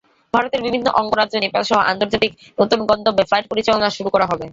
ভারতের 0.33 0.61
বিভিন্ন 0.61 0.87
অঙ্গরাজ্য, 0.91 1.35
নেপালসহ 1.37 1.77
আন্তর্জাতিক 1.91 2.31
নতুন 2.57 2.79
গন্তব্যে 2.85 3.23
ফ্লাইট 3.23 3.45
পরিচালনা 3.49 3.89
শুরু 3.89 4.09
করা 4.09 4.25
হবে। 4.25 4.45